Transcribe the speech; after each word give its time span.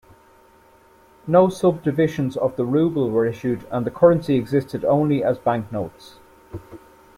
No 1.27 1.47
subdivisions 1.49 2.35
of 2.35 2.55
the 2.55 2.65
ruble 2.65 3.11
were 3.11 3.27
issued 3.27 3.67
and 3.69 3.85
the 3.85 3.91
currency 3.91 4.35
existed 4.35 4.83
only 4.83 5.23
as 5.23 5.37
banknotes. 5.37 6.17